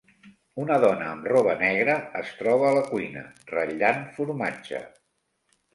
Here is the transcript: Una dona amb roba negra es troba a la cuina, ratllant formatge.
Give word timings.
Una 0.61 0.77
dona 0.83 1.09
amb 1.09 1.27
roba 1.33 1.53
negra 1.61 1.99
es 2.23 2.33
troba 2.41 2.67
a 2.71 2.75
la 2.79 2.85
cuina, 2.89 3.27
ratllant 3.55 4.05
formatge. 4.19 4.83